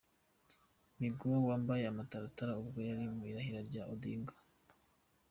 [0.99, 4.33] Miguna wambaye amataratara ubwo yari mu irahira rya Odinga.